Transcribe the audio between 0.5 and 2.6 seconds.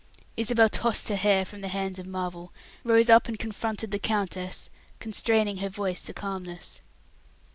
tossed her hair from the hands of Marvel,